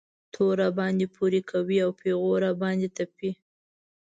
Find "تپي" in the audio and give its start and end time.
2.97-3.31